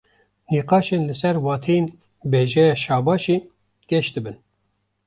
Nîqaşên 0.51 1.01
li 1.09 1.15
ser 1.21 1.35
wateyên 1.45 1.85
bêjeya 2.31 2.75
"şabaş"ê 2.83 3.37
geş 3.89 4.07
dibin 4.13 4.35